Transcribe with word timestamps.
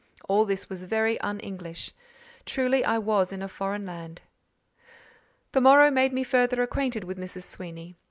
All 0.27 0.45
this 0.45 0.67
was 0.67 0.81
very 0.83 1.19
un 1.21 1.39
English: 1.41 1.91
truly 2.43 2.83
I 2.83 2.97
was 2.97 3.31
in 3.31 3.43
a 3.43 3.47
foreign 3.47 3.85
land. 3.85 4.19
The 5.51 5.61
morrow 5.61 5.91
made 5.91 6.11
me 6.11 6.23
further 6.23 6.63
acquainted 6.63 7.03
with 7.03 7.19
Mrs. 7.19 7.43
Sweeny. 7.43 7.93